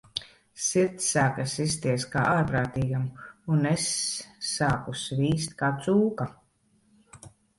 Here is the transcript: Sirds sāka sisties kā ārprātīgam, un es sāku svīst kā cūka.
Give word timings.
Sirds 0.67 1.09
sāka 1.15 1.43
sisties 1.51 2.05
kā 2.13 2.23
ārprātīgam, 2.29 3.03
un 3.57 3.69
es 3.73 3.85
sāku 4.53 4.95
svīst 5.05 5.53
kā 5.63 5.69
cūka. 5.87 6.27